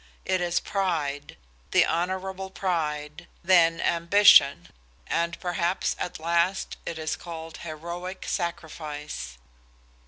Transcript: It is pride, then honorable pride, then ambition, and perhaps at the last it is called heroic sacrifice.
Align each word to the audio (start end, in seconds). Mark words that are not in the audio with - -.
It 0.25 0.41
is 0.41 0.59
pride, 0.59 1.37
then 1.69 1.85
honorable 1.87 2.49
pride, 2.49 3.27
then 3.43 3.79
ambition, 3.79 4.69
and 5.05 5.39
perhaps 5.39 5.95
at 5.99 6.15
the 6.15 6.23
last 6.23 6.77
it 6.87 6.97
is 6.97 7.15
called 7.15 7.57
heroic 7.57 8.25
sacrifice. 8.27 9.37